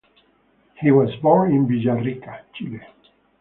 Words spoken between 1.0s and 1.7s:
born in